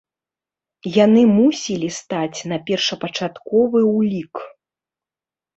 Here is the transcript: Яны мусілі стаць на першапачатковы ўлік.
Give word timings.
Яны 1.05 1.21
мусілі 1.39 1.89
стаць 1.99 2.39
на 2.53 2.57
першапачатковы 2.71 3.79
ўлік. 3.97 4.33